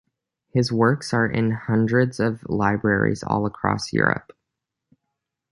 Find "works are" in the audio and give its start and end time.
0.71-1.27